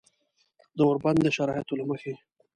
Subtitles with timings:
[0.77, 2.13] د اوربند د شرایطو له مخې